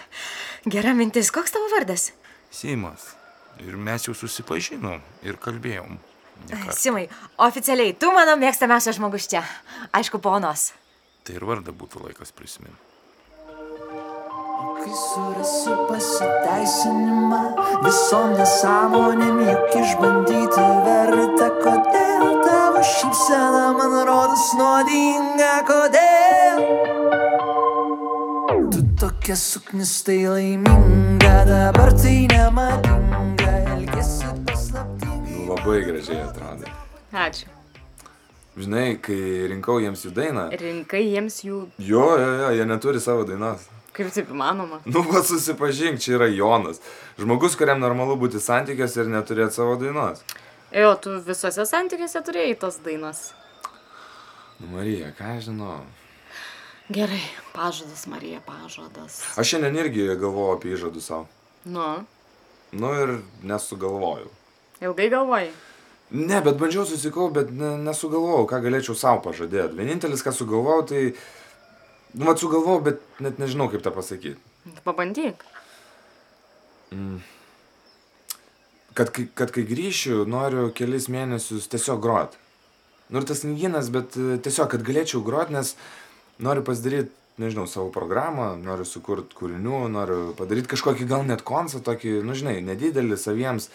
Gera 0.72 0.94
mintis, 0.96 1.32
koks 1.36 1.52
tavo 1.52 1.68
vardas? 1.74 2.14
Simas. 2.52 3.14
Ir 3.64 3.76
mes 3.80 4.08
jau 4.08 4.16
susipažinom 4.16 5.02
ir 5.24 5.36
kalbėjom. 5.40 5.98
ne 6.50 6.56
kartą. 6.56 6.76
Simai, 6.80 7.06
oficialiai, 7.38 7.94
tu 8.00 8.12
mano 8.12 8.36
mėgstamiausias 8.40 8.98
žmogus 9.00 9.28
čia. 9.32 9.44
Aišku, 9.96 10.20
ponos. 10.20 10.74
Tai 11.24 11.36
ir 11.36 11.46
vardą 11.48 11.72
būtų 11.76 12.04
laikas 12.06 12.32
prisiminti. 12.36 12.95
Kai 14.66 14.94
surasi 14.98 15.74
pasiteisinimą 15.90 17.42
visom 17.86 18.32
nesąmonėm, 18.34 19.42
juk 19.46 19.76
išbandyti 19.78 20.64
verta, 20.88 21.50
kodėl 21.62 22.24
tavo 22.48 22.82
šypsena 22.82 23.68
man 23.78 23.94
rodos 24.10 24.48
nuodinga, 24.58 25.52
kodėl. 25.70 26.64
Tu 28.74 28.82
tokia 29.04 29.38
suknistai 29.38 30.24
laiminga, 30.32 31.36
dabar 31.52 31.94
tai 32.02 32.16
nemadinga, 32.34 33.54
elgesi 33.76 34.34
paslaptingai. 34.50 35.44
Nu, 35.44 35.52
labai 35.54 35.78
gražiai 35.92 36.24
atrodė. 36.26 36.74
Ačiū. 37.14 37.54
Žinai, 38.58 38.90
kai 39.04 39.22
rinkau 39.52 39.78
jiems 39.84 40.08
jų 40.08 40.16
dainą. 40.16 40.50
Rinkai 40.58 41.06
jiems 41.06 41.42
jų. 41.46 41.66
Jo, 41.78 42.10
jo, 42.18 42.36
jo, 42.42 42.52
jie 42.58 42.66
neturi 42.66 43.02
savo 43.04 43.30
dainos. 43.30 43.70
Kaip 43.96 44.10
taip 44.12 44.32
įmanoma? 44.34 44.82
Nu, 44.86 45.02
va 45.08 45.22
susipažink, 45.24 46.02
čia 46.04 46.18
yra 46.18 46.28
Jonas. 46.28 46.82
Žmogus, 47.20 47.56
kuriam 47.56 47.80
normalu 47.80 48.18
būti 48.20 48.42
santykiuose 48.44 49.06
ir 49.06 49.12
neturėti 49.14 49.56
savo 49.56 49.78
dainos. 49.80 50.24
Jo, 50.76 50.90
tu 51.00 51.14
visose 51.24 51.64
santykiuose 51.70 52.20
turėjai 52.28 52.58
tas 52.60 52.82
dainas. 52.84 53.30
Nu, 54.60 54.68
Marija, 54.74 55.14
ką 55.16 55.38
žinau. 55.46 55.78
Gerai, 56.92 57.22
pažadas, 57.56 58.04
Marija, 58.12 58.42
pažadas. 58.46 59.22
Aš 59.40 59.54
šiandien 59.56 59.80
irgi 59.80 60.10
galvojau 60.20 60.58
apie 60.58 60.76
įžadų 60.76 61.02
savo. 61.02 61.26
Nu, 61.66 61.88
Nu 62.76 62.92
ir 63.00 63.14
nesugalvojau. 63.44 64.28
ilgai 64.84 65.08
galvojai. 65.10 65.50
Ne, 66.12 66.42
bet 66.44 66.58
bandžiau 66.60 66.84
susikau, 66.86 67.30
bet 67.34 67.50
ne, 67.50 67.78
nesugalvojau, 67.88 68.44
ką 68.52 68.60
galėčiau 68.62 68.96
savo 69.00 69.22
pažadėti. 69.24 69.78
Vienintelis, 69.80 70.24
ką 70.26 70.34
sugalvojau, 70.36 70.84
tai... 70.92 71.04
Nu, 72.16 72.24
mat 72.30 72.40
sugalvojau, 72.40 72.82
bet 72.86 73.02
net 73.20 73.40
nežinau, 73.42 73.68
kaip 73.72 73.84
tą 73.84 73.92
pasakyti. 73.92 74.38
Pabandyk. 74.86 75.44
Kad, 78.96 79.10
kai- 79.12 79.28
kad 79.36 79.52
kai 79.52 79.66
grįšiu, 79.68 80.24
noriu 80.30 80.70
kelis 80.72 81.10
mėnesius 81.12 81.68
tiesiog 81.68 82.00
grot. 82.04 82.38
Nu 83.12 83.20
ir 83.20 83.26
tas 83.28 83.42
knyginas, 83.44 83.90
bet 83.92 84.16
e, 84.18 84.38
tiesiog, 84.40 84.70
kad 84.72 84.86
galėčiau 84.88 85.20
grot, 85.26 85.52
nes 85.52 85.74
noriu 86.42 86.64
pasidaryti, 86.66 87.12
nežinau, 87.42 87.68
savo 87.68 87.90
programą, 87.92 88.54
noriu 88.56 88.88
sukurti 88.88 89.36
kūrinių, 89.36 89.82
noriu 89.92 90.22
padaryti 90.40 90.72
kažkokį 90.72 91.10
gal 91.12 91.26
net 91.28 91.44
koncą, 91.46 91.82
tokį, 91.84 92.22
nu 92.24 92.38
žinai, 92.40 92.62
nedidelį 92.64 93.18
saviems, 93.20 93.68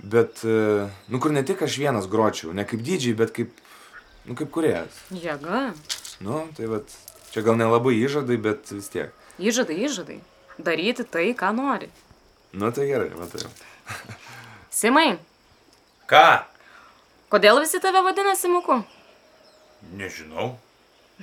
bet, 0.00 0.40
e, 0.48 0.88
nu 1.12 1.20
kur 1.20 1.36
ne 1.36 1.44
tik 1.46 1.60
aš 1.68 1.76
vienas 1.82 2.08
gročiau, 2.08 2.56
ne 2.56 2.64
kaip 2.64 2.80
dydžiai, 2.80 3.12
bet 3.20 3.36
kaip, 3.36 3.52
nu 4.24 4.34
kaip 4.40 4.48
kuriejas. 4.56 4.96
Jėga. 5.12 5.66
Nu, 6.24 6.46
tai 6.56 6.72
vat, 6.72 6.96
čia 7.36 7.44
gal 7.44 7.60
nelabai 7.60 7.92
įžadai, 8.00 8.40
bet 8.40 8.72
vis 8.72 8.88
tiek. 8.88 9.12
Įžadai, 9.36 9.76
įžadai. 9.84 10.18
Daryti 10.56 11.04
tai, 11.04 11.28
ką 11.36 11.52
nori. 11.52 11.90
Nu 12.56 12.72
tai 12.72 12.88
gerai, 12.88 13.10
matai. 13.12 13.44
Simai, 14.80 15.18
Ką? 16.08 16.46
kodėl 17.34 17.58
visi 17.60 17.80
tave 17.82 18.00
vadina 18.06 18.32
Simuku? 18.38 18.78
Nežinau. 19.98 20.54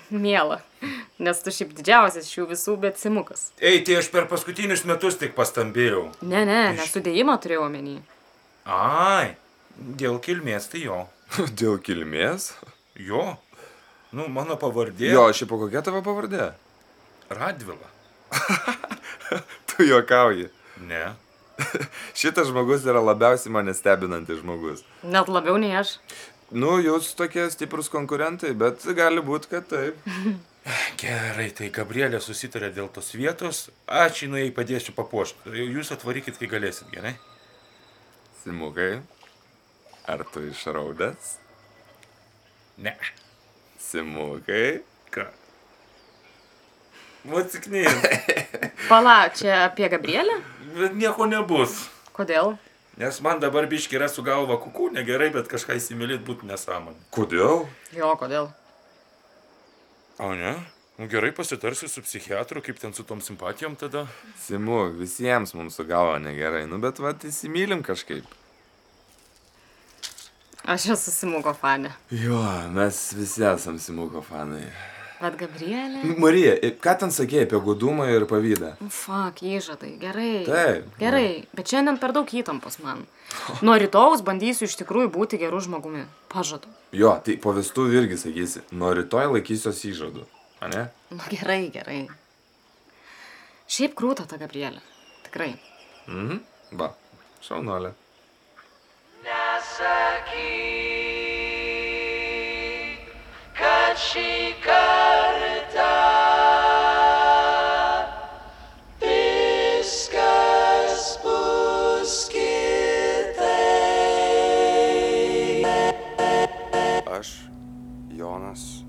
Miela. 0.09 0.59
Nes 1.23 1.39
tu 1.45 1.53
šiaip 1.53 1.71
didžiausias 1.77 2.27
šių 2.27 2.47
visų, 2.51 2.75
bet 2.81 2.99
Simukas. 2.99 3.47
Ei, 3.63 3.79
tai 3.85 3.99
aš 4.01 4.09
per 4.13 4.27
paskutinius 4.29 4.83
metus 4.89 5.17
tik 5.21 5.33
pastambėjau. 5.37 6.07
Ne, 6.25 6.43
ne, 6.49 6.59
nesudėjimą 6.77 7.37
turėjau 7.41 7.65
omeny. 7.69 7.95
Ai, 8.69 9.35
dėl 9.77 10.19
kilmės 10.23 10.67
tai 10.73 10.83
jo. 10.87 11.03
Dėl 11.59 11.79
kilmės? 11.81 12.51
Jo. 12.99 13.37
Nu, 14.13 14.27
mano 14.29 14.57
pavardė. 14.61 15.09
Jo, 15.09 15.25
šiaip 15.33 15.55
kokia 15.57 15.81
tavo 15.85 16.03
pavardė? 16.05 16.51
Radvila. 17.33 17.89
Tu 19.73 19.87
juokauji. 19.89 20.49
Ne. 20.85 21.15
Šitas 22.19 22.49
žmogus 22.51 22.85
yra 22.85 23.01
labiausiai 23.01 23.53
mane 23.53 23.73
stebinantis 23.73 24.41
žmogus. 24.41 24.83
Net 25.01 25.29
labiau 25.31 25.57
nei 25.61 25.73
aš. 25.77 25.95
Nu, 26.53 26.75
jūs 26.83 27.13
tokie 27.17 27.47
stiprus 27.49 27.89
konkurentai, 27.89 28.51
bet 28.57 28.85
gali 28.97 29.23
būti, 29.25 29.49
kad 29.55 29.65
taip. 29.71 29.97
Gerai, 31.01 31.49
tai 31.57 31.71
Gabrielė 31.73 32.21
susitarė 32.23 32.69
dėl 32.75 32.91
tos 32.93 33.09
vietos. 33.17 33.65
Aš 33.89 34.27
jinai 34.27 34.45
padėsiu 34.55 34.93
papuošti. 34.95 35.55
Jūs 35.73 35.91
atvarykit, 35.95 36.37
kai 36.39 36.51
galėsit, 36.51 36.87
gerai? 36.93 37.15
Simukai, 38.43 39.01
ar 40.05 40.23
tu 40.31 40.45
išraudęs? 40.51 41.35
Ne. 42.85 42.95
Simukai. 43.83 44.81
Ką? 45.13 45.27
Atsiknėjai. 47.39 47.93
Pala, 48.91 49.29
čia 49.35 49.63
apie 49.67 49.87
Gabrielę? 49.91 50.39
Bet 50.75 50.95
nieko 50.99 51.27
nebus. 51.29 51.77
Kodėl? 52.15 52.55
Nes 52.99 53.17
man 53.25 53.39
dabar 53.41 53.65
biški 53.69 53.97
yra 53.97 54.09
su 54.11 54.21
galva 54.25 54.59
kukų, 54.61 54.91
negerai, 54.93 55.31
bet 55.33 55.47
kažką 55.49 55.79
įsimylėt 55.79 56.21
būtų 56.27 56.49
nesąmonė. 56.51 56.99
Kodėl? 57.15 57.63
Jo, 57.95 58.11
kodėl? 58.19 58.51
O 60.21 60.33
ne? 60.37 60.53
Nu 60.99 61.07
gerai, 61.09 61.31
pasitarsiu 61.33 61.89
su 61.89 62.03
psichiatru, 62.05 62.61
kaip 62.61 62.77
ten 62.77 62.93
su 62.93 63.01
tom 63.07 63.21
simpatijom 63.21 63.73
tada. 63.81 64.05
Simu, 64.43 64.91
visiems 64.99 65.55
mums 65.57 65.79
su 65.79 65.87
galva 65.89 66.19
negerai, 66.21 66.67
nu 66.69 66.77
bet 66.83 67.01
va, 67.01 67.15
įsimylim 67.17 67.81
kažkaip. 67.85 68.27
Aš 70.63 70.85
esu 70.95 71.11
Simuko 71.11 71.53
fane. 71.53 71.91
Jo, 72.09 72.39
mes 72.71 73.13
visi 73.17 73.43
esam 73.43 73.79
Simuko 73.79 74.21
fanai. 74.23 74.69
Bet 75.23 75.35
Gabrielė? 75.39 76.01
Marija, 76.19 76.53
ką 76.83 76.93
ten 76.99 77.11
sakėjai 77.15 77.45
apie 77.47 77.59
godumą 77.63 78.09
ir 78.11 78.23
pavydą? 78.27 78.73
Fuck, 78.91 79.43
įžadai, 79.43 79.93
gerai. 79.99 80.43
Taip. 80.47 80.89
Gerai, 80.99 81.27
bet 81.55 81.71
šiandien 81.71 81.99
per 81.99 82.11
daug 82.15 82.27
įtampos 82.27 82.79
man. 82.83 83.05
Nuo 83.63 83.75
rytojus 83.79 84.23
bandysiu 84.23 84.67
iš 84.67 84.75
tikrųjų 84.81 85.11
būti 85.15 85.39
geru 85.39 85.59
žmogumi. 85.63 86.03
Pažadu. 86.31 86.71
Jo, 86.95 87.15
tai 87.23 87.35
po 87.43 87.55
vestuvių 87.55 88.03
irgi 88.03 88.19
sakysi, 88.23 88.63
nuo 88.75 88.91
rytoj 88.95 89.31
laikysiuos 89.37 89.83
įžadų. 89.91 90.27
A 90.63 90.71
ne? 90.71 90.85
Nu, 91.11 91.19
gerai, 91.31 91.67
gerai. 91.71 92.05
Šiaip 93.67 93.95
krūta 93.99 94.27
ta 94.27 94.39
Gabrielė. 94.39 94.83
Tikrai. 95.27 95.53
Mhm. 96.07 96.39
Va, 96.79 96.93
šaunolė. 99.83 100.63
kad 103.57 103.97
šį 103.99 104.53
kartą 104.63 105.89
viskas 109.01 111.17
bus 111.23 112.29
kitaip. 112.33 113.43
Aš, 117.11 117.29
Jonas, 118.09 118.83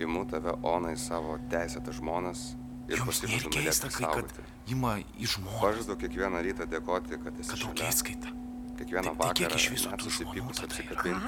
imu 0.00 0.24
tave 0.30 0.52
Ona 0.62 0.92
į 0.96 0.98
savo 1.00 1.38
teisėtą 1.52 1.92
žmonas 1.94 2.56
ir 2.90 2.98
pasižadu 3.06 3.48
nėra 3.52 3.62
keista, 3.70 3.86
mylėti 3.86 4.02
kai 4.02 4.10
kad 4.18 4.28
ima 4.72 4.92
į 4.98 5.26
žmoną, 5.36 5.60
Pažadu 5.62 5.94
kiekvieną 6.02 6.38
rytą 6.48 6.64
dėkoti, 6.70 7.12
kad 7.22 7.32
esi 7.38 7.50
kad 7.54 7.60
tokia 7.68 7.84
įskaita. 7.92 8.28
Kiekvieną 8.82 9.16
Tai- 9.16 9.34
tai 9.34 9.46
vakarą 9.46 9.58
susipykus 10.02 10.64
apsikabinti, 10.64 11.26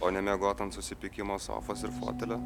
o 0.00 0.10
nemiegot 0.10 0.60
ant 0.60 0.74
susipykimo 0.74 1.38
sofos 1.38 1.82
ir 1.84 1.90
fotelio. 2.00 2.38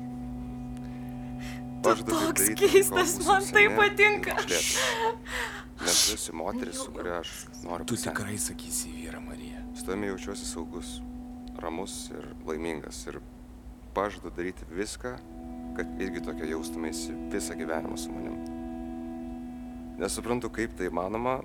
Taip 1.83 1.99
toks 2.07 2.49
keistas, 2.59 3.19
man 3.27 3.43
tai 3.53 3.67
patinka. 3.77 4.35
Nes 5.81 6.07
tu 6.07 6.15
esi 6.15 6.33
moteris, 6.33 6.79
su 6.85 6.91
kuria 6.93 7.19
aš 7.21 7.31
noriu 7.65 7.85
Tu 7.87 7.97
tikrai 7.97 8.39
sakysi 8.39 8.89
vyrą 8.95 9.21
Mariją. 9.21 9.61
Su 9.75 9.85
tavimi 9.87 10.07
jaučiuosi 10.07 10.47
saugus, 10.47 11.01
ramus 11.59 12.11
ir 12.11 12.31
laimingas. 12.47 13.07
Ir 13.07 13.21
pažadu 13.95 14.31
daryti 14.31 14.65
viską, 14.71 15.17
kad 15.77 16.01
irgi 16.01 16.23
tokia 16.25 16.47
jaustumėsi 16.55 17.13
visą 17.33 17.55
gyvenimą 17.59 17.99
su 17.99 18.13
manim. 18.13 18.39
Nesuprantu, 19.99 20.51
kaip 20.51 20.75
tai 20.77 20.89
įmanoma, 20.91 21.41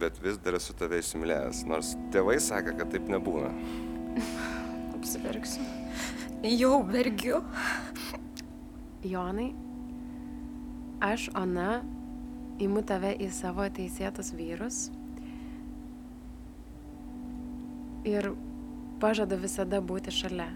bet 0.00 0.18
vis 0.22 0.38
dar 0.42 0.56
esu 0.58 0.74
tave 0.78 1.00
įsimylėjęs, 1.02 1.64
nors 1.68 1.94
tėvai 2.14 2.38
sakė, 2.42 2.76
kad 2.78 2.92
taip 2.94 3.08
nebūna. 3.12 3.50
Apsiverksiu. 4.98 5.64
Jau 6.46 6.82
vergiu. 6.86 7.42
Jonai, 9.02 9.52
aš, 11.02 11.28
Ona, 11.38 11.80
imu 12.62 12.82
tave 12.86 13.12
į 13.22 13.30
savo 13.34 13.66
teisėtus 13.70 14.32
vyrus 14.34 14.88
ir 18.06 18.32
pažadu 19.02 19.38
visada 19.38 19.80
būti 19.84 20.14
šalia. 20.14 20.48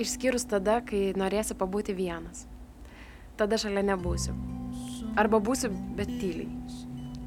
Išskyrus 0.00 0.44
tada, 0.48 0.80
kai 0.84 1.12
norėsi 1.16 1.56
pabūti 1.56 1.96
vienas. 1.96 2.46
tada 3.36 3.58
šalia 3.60 3.82
nebūsiu. 3.84 4.32
Arba 5.16 5.40
būsiu, 5.40 5.68
bet 5.96 6.08
tyliai. 6.20 6.48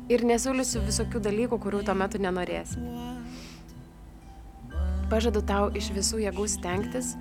Ir 0.10 0.24
nesiūlysiu 0.26 0.82
visokių 0.88 1.20
dalykų, 1.22 1.60
kurių 1.62 1.84
tuo 1.86 1.94
metu 1.94 2.18
nenorėsi. 2.22 2.82
Pažadu 5.10 5.44
tau 5.46 5.68
iš 5.78 5.92
visų 5.94 6.24
jėgų 6.24 6.48
stengtis, 6.50 7.12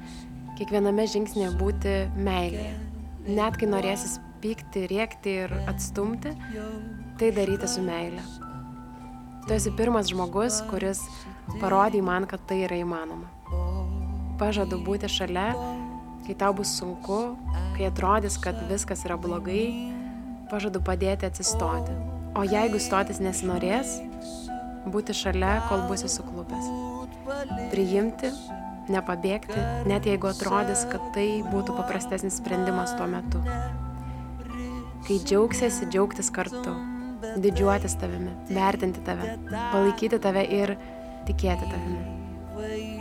kiekviename 0.57 1.05
žingsnėje 1.09 1.53
būti 1.61 1.95
meilėje. 2.17 2.73
Net 3.29 3.61
kai 3.61 3.69
norėsis 3.69 4.17
pykti, 4.41 4.87
rėkti 4.89 5.37
ir 5.45 5.55
atstumti, 5.69 6.33
tai 7.21 7.31
daryti 7.37 7.69
su 7.69 7.85
meile. 7.85 8.25
Tu 9.45 9.57
esi 9.57 9.73
pirmas 9.77 10.09
žmogus, 10.09 10.63
kuris 10.73 11.05
parodė 11.61 12.01
man, 12.05 12.25
kad 12.29 12.41
tai 12.49 12.63
yra 12.67 12.81
įmanoma. 12.81 13.29
Pažadu 14.41 14.81
būti 14.85 15.11
šalia, 15.13 15.51
kai 16.25 16.37
tau 16.41 16.55
bus 16.57 16.73
sunku, 16.81 17.37
kai 17.77 17.89
atrodys, 17.93 18.41
kad 18.41 18.61
viskas 18.71 19.05
yra 19.09 19.21
blogai, 19.21 19.67
pažadu 20.49 20.81
padėti 20.85 21.29
atsistoti. 21.29 22.18
O 22.37 22.45
jeigu 22.45 22.81
stotis 22.83 23.21
nesinorės, 23.25 23.99
būti 24.89 25.17
šalia, 25.17 25.59
kol 25.69 25.85
būsi 25.89 26.11
suklupęs. 26.13 26.69
Priimti, 27.73 28.31
nepabėgti, 28.93 29.59
net 29.89 30.09
jeigu 30.09 30.31
atrodys, 30.31 30.85
kad 30.91 31.03
tai 31.17 31.29
būtų 31.49 31.77
paprastesnis 31.79 32.39
sprendimas 32.41 32.95
tuo 32.99 33.09
metu. 33.11 33.43
Kai 35.09 35.19
džiaugsiesi, 35.25 35.89
džiaugtis 35.89 36.31
kartu, 36.35 36.75
didžiuotis 37.41 37.97
tavimi, 38.01 38.35
vertinti 38.53 39.03
tave, 39.05 39.37
palaikyti 39.73 40.21
tave 40.23 40.45
ir 40.61 40.75
tikėti 41.29 41.69
tavimi. 41.69 42.03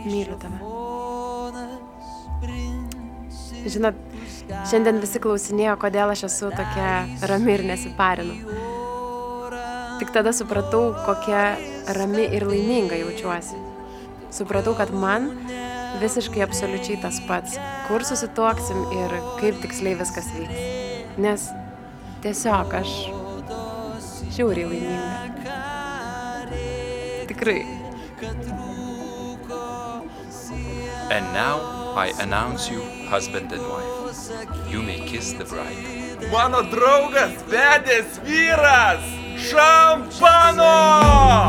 Myliu 0.08 0.38
tave. 0.40 0.60
Žinot, 3.68 3.96
šiandien 4.70 5.00
visi 5.02 5.20
klausinėjo, 5.20 5.74
kodėl 5.82 6.14
aš 6.14 6.28
esu 6.28 6.52
tokia 6.54 6.92
rami 7.28 7.56
ir 7.56 7.66
nesiparinu. 7.68 8.57
Tik 9.98 10.12
tada 10.14 10.30
supratau, 10.30 10.94
kokia 11.06 11.58
rami 11.96 12.28
ir 12.30 12.46
laiminga 12.46 12.94
jaučiuosi. 13.00 13.58
Supratau, 14.30 14.76
kad 14.78 14.92
man 14.94 15.26
visiškai 15.98 16.44
absoliučiai 16.44 17.00
tas 17.02 17.18
pats, 17.26 17.56
kur 17.88 18.04
susituoksim 18.06 18.84
ir 18.94 19.16
kaip 19.40 19.58
tiksliai 19.64 19.98
viskas 19.98 20.30
vyks. 20.36 20.60
Nes 21.18 21.48
tiesiog 22.22 22.78
aš 22.78 22.94
žiauriai 24.36 24.70
laiminga. 24.70 25.10
Tikrai. 27.32 27.62
And 31.10 31.24
now 31.32 31.56
I 31.96 32.12
announce 32.22 32.70
you 32.70 32.82
husband 33.10 33.50
and 33.50 33.62
wife. 33.66 33.98
You 34.70 34.82
may 34.82 35.00
kiss 35.00 35.32
the 35.32 35.44
bride. 35.44 36.30
Mano 36.30 36.62
draugas, 36.62 37.32
vedęs 37.50 38.20
vyras! 38.22 39.17
Šampano! 39.38 40.74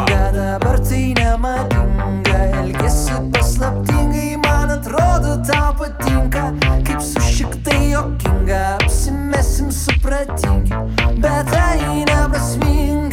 Dabar 0.06 0.78
tai 0.80 1.14
nemadinga, 1.18 2.38
elgesi 2.62 3.18
paslaptingai, 3.34 4.38
man 4.46 4.70
atrodo 4.70 5.42
tau 5.42 5.74
patinka, 5.74 6.54
kaip 6.86 7.02
sušiktai 7.02 7.92
jokinga, 7.92 8.78
apsimesim 8.78 9.72
supratingi, 9.72 10.74
bet 11.18 11.50
tai 11.50 12.06
neprasminga. 12.06 13.09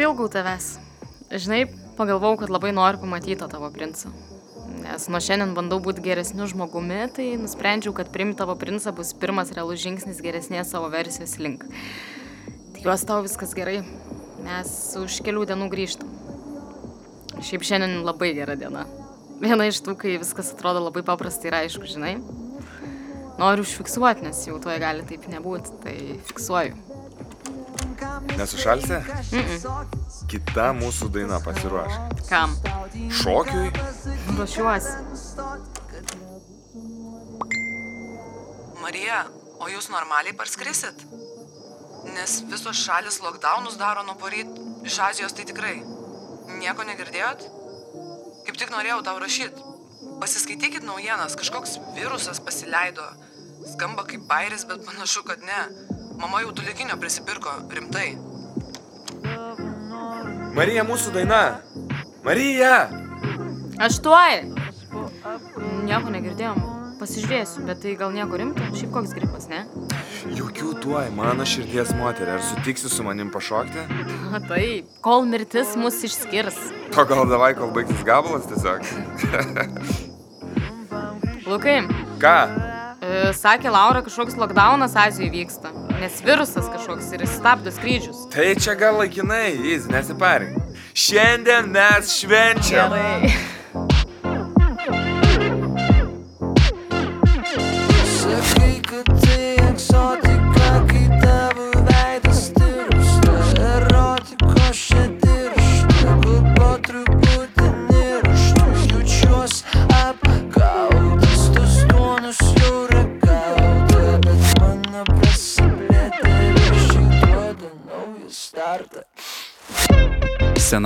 Pasilgau 0.00 0.30
tavęs. 0.32 0.78
Žinai, 1.28 1.66
pagalvojau, 1.98 2.38
kad 2.40 2.48
labai 2.48 2.70
noriu 2.72 3.02
pamatyti 3.02 3.36
tavo 3.36 3.68
princą. 3.68 4.08
Nes 4.80 5.04
nuo 5.12 5.18
šiandien 5.20 5.50
bandau 5.52 5.76
būti 5.84 6.00
geresniu 6.00 6.46
žmogumi, 6.48 7.02
tai 7.12 7.26
nusprendžiau, 7.36 7.92
kad 7.98 8.08
priimti 8.08 8.38
tavo 8.38 8.54
princą 8.56 8.94
bus 8.96 9.10
pirmas 9.12 9.52
realus 9.52 9.82
žingsnis 9.82 10.22
geresnės 10.24 10.72
savo 10.72 10.88
versijos 10.88 11.36
link. 11.36 11.66
Tikiuosi 12.78 13.10
tau 13.10 13.20
viskas 13.26 13.52
gerai. 13.52 13.82
Mes 14.46 14.72
už 15.02 15.20
kelių 15.26 15.44
dienų 15.52 15.68
grįžtam. 15.76 16.16
Šiaip 17.44 17.68
šiandien 17.68 18.00
labai 18.00 18.32
gera 18.40 18.56
diena. 18.56 18.86
Viena 19.44 19.68
iš 19.68 19.82
tų, 19.84 19.98
kai 20.00 20.16
viskas 20.16 20.54
atrodo 20.56 20.80
labai 20.86 21.04
paprastai 21.04 21.52
ir 21.52 21.58
aišku, 21.60 21.84
žinai. 21.92 22.14
Noriu 23.36 23.68
užfiksuoti, 23.68 24.30
nes 24.30 24.46
jau 24.48 24.56
tuoj 24.64 24.80
gali 24.80 25.04
taip 25.12 25.28
nebūti, 25.28 25.76
tai 25.84 25.98
fiksuoju. 26.32 26.89
Nesušalsi? 28.36 28.92
Mm 28.92 29.44
-mm. 29.44 29.86
Kita 30.28 30.72
mūsų 30.72 31.08
daina 31.10 31.40
pasiruoš. 31.40 31.92
Kam? 32.28 32.56
Šokiui? 33.22 33.70
Ruošiuosi. 34.36 34.92
Marija, 38.82 39.24
o 39.58 39.68
jūs 39.68 39.90
normaliai 39.90 40.36
parskrisit? 40.36 41.04
Nes 42.14 42.42
visos 42.50 42.76
šalis 42.76 43.20
lockdownus 43.20 43.76
daro 43.78 44.02
nuo 44.02 44.14
poryt. 44.14 44.46
Iš 44.84 44.98
Azijos 44.98 45.32
tai 45.32 45.44
tikrai. 45.44 45.82
Nieko 46.58 46.82
negirdėjot? 46.82 47.44
Kaip 48.46 48.56
tik 48.56 48.70
norėjau 48.70 49.02
tau 49.02 49.18
rašyti. 49.18 49.62
Pasiskaitykit 50.20 50.82
naujienas, 50.82 51.36
kažkoks 51.36 51.78
virusas 51.94 52.40
pasileido. 52.40 53.04
Skamba 53.72 54.04
kaip 54.08 54.24
bairis, 54.28 54.64
bet 54.64 54.84
panašu, 54.86 55.22
kad 55.28 55.42
ne. 55.44 55.89
Mama 56.20 56.40
jau 56.44 56.52
tulikinio 56.52 56.96
prisipirko, 57.00 57.52
rimtai. 57.74 58.10
Marija, 60.56 60.84
mūsų 60.84 61.14
daina. 61.14 61.40
Marija! 62.26 62.74
Aš 63.80 64.00
tuoj. 64.04 64.42
Nieko 65.86 66.12
negirdėjom. 66.12 66.60
Pasižiūrėsiu, 67.00 67.62
bet 67.64 67.78
tai 67.80 67.94
gal 67.96 68.10
nieko 68.12 68.36
rimto. 68.36 68.64
Šiaip 68.76 68.90
koks 68.92 69.14
gripas, 69.16 69.46
ne? 69.48 69.62
Jokių 70.36 70.74
tuoj, 70.82 71.06
mano 71.16 71.46
širdies 71.48 71.94
moterė. 71.96 72.34
Ar 72.36 72.44
sutiksi 72.44 72.90
su 72.92 73.06
manim 73.06 73.30
pašokti? 73.32 73.86
Na 74.34 74.42
taip, 74.44 74.90
kol 75.04 75.24
mirtis 75.30 75.72
mus 75.80 76.02
išskirs. 76.04 76.58
O 76.92 77.06
gal 77.08 77.24
davai, 77.30 77.54
kol 77.56 77.72
baigsis 77.72 78.04
gabalas 78.04 78.44
tiesiog? 78.50 78.84
Lukai, 81.48 81.78
Ką? 82.20 82.36
e, 83.00 83.30
sakė 83.34 83.72
Laura, 83.72 84.04
kažkoks 84.06 84.36
lockdownas 84.38 84.92
Azijoje 85.00 85.32
vyksta. 85.38 85.72
Nes 86.00 86.22
virusas 86.24 86.64
kažkoks 86.72 87.10
ir 87.12 87.20
jis 87.20 87.32
stabdo 87.36 87.70
skrydžius. 87.70 88.22
Tai 88.32 88.54
čia 88.56 88.72
gal 88.80 88.96
laikinai, 89.02 89.52
jis 89.68 89.84
nesiparink. 89.92 90.56
Šiandien 90.96 91.68
mes 91.74 92.14
švenčiam. 92.22 92.94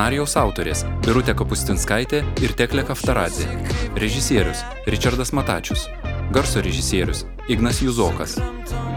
Scenarijaus 0.04 0.34
autorės- 0.36 0.82
Birutė 1.06 1.32
Kapustinskaitė 1.32 2.18
ir 2.44 2.52
Teklė 2.52 2.82
Kaftaradė. 2.84 3.46
Režisierius- 3.96 4.60
Richardas 4.92 5.30
Matačius. 5.32 5.86
Garso 6.30 6.60
režisierius- 6.60 7.22
Ignas 7.54 7.80
Juzokas. 7.80 8.34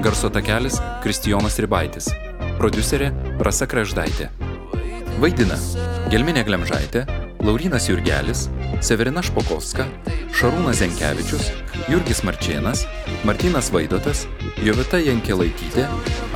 Garso 0.03 0.27
takelis- 0.29 0.81
Kristijonas 1.05 1.55
Ribaitis. 1.63 2.09
Producerė- 2.59 3.13
Rasa 3.47 3.65
Kreždaitė. 3.65 4.27
Vaidina- 5.21 5.55
Gelminė 6.11 6.43
Glemžaitė, 6.43 7.07
Laurinas 7.39 7.87
Jurgelis, 7.87 8.49
Severina 8.81 9.21
Špokovska, 9.25 9.85
Šarūnas 10.37 10.79
Zenkevičius, 10.81 11.49
Jurgis 11.89 12.21
Marčėnas, 12.27 12.83
Martinas 13.27 13.71
Vaidotas, 13.73 14.25
Jovita 14.63 14.99
Jankelaitytė, 15.01 15.87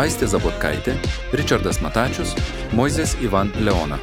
Aistė 0.01 0.29
Zabotkaitė, 0.31 0.97
Richardas 1.37 1.81
Matačius, 1.85 2.33
Moizės 2.73 3.15
Ivan 3.21 3.53
Leona. 3.61 3.99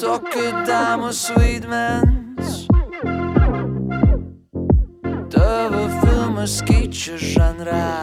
Tokio 0.00 0.64
damos 0.66 1.28
vaidmens 1.36 2.09
bendra. 7.60 8.00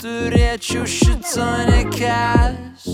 Turėčiau 0.00 0.86
šito 0.86 1.44
nekęs 1.68 2.84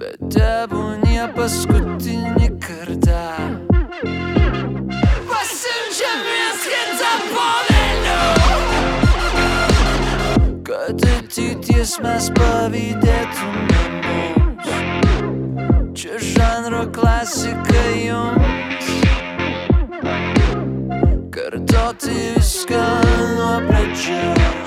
Bet 0.00 0.18
tebūnie 0.34 1.24
paskutinį 1.36 2.48
kartą. 2.62 3.24
Pasiunčiamės 5.30 6.60
kitą 6.68 7.12
povėlių 7.34 8.22
Kad 10.68 10.98
ateities 11.16 11.92
mes 12.04 12.24
pavydėtumėm 12.38 13.92
Čia 15.94 16.14
žanro 16.32 16.84
klasika 16.94 17.82
jums. 17.98 18.69
Pero 21.50 21.64
to 21.66 21.92
ti 21.98 22.34
iskano 22.38 23.58
you. 24.06 24.59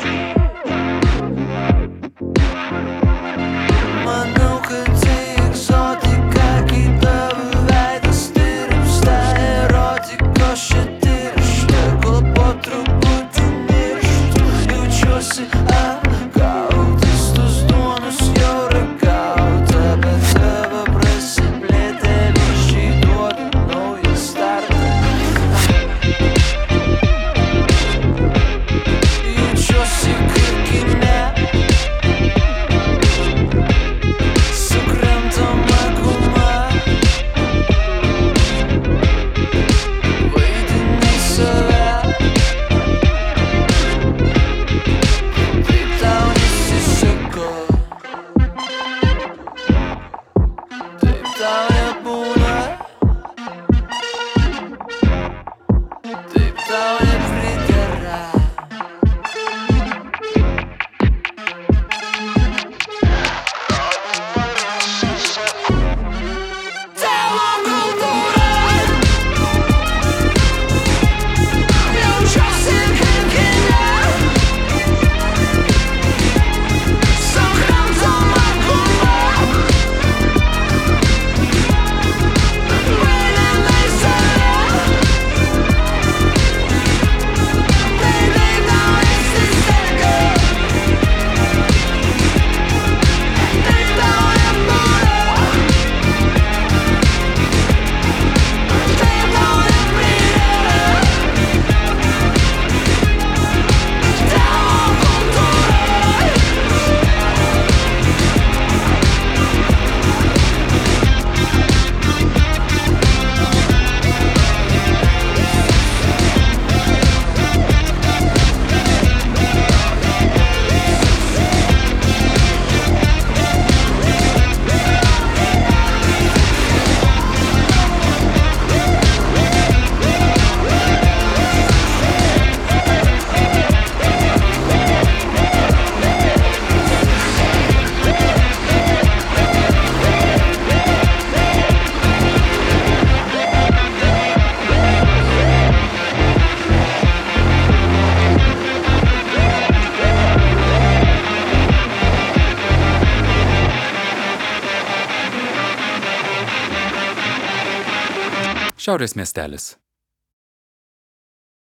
Schau, 158.86 158.98
das 158.98 159.12
ist 159.12 159.16
mir 159.16 159.22
miestelis. 159.22 159.80